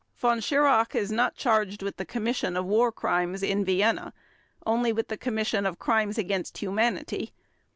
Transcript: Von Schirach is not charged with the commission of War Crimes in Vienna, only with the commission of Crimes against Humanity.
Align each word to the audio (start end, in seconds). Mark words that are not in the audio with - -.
Von 0.17 0.39
Schirach 0.39 0.95
is 0.95 1.11
not 1.11 1.35
charged 1.35 1.83
with 1.83 1.97
the 1.97 2.05
commission 2.05 2.57
of 2.57 2.65
War 2.65 2.91
Crimes 2.91 3.43
in 3.43 3.63
Vienna, 3.63 4.13
only 4.65 4.91
with 4.91 5.09
the 5.09 5.15
commission 5.15 5.63
of 5.63 5.77
Crimes 5.77 6.17
against 6.17 6.57
Humanity. 6.57 7.33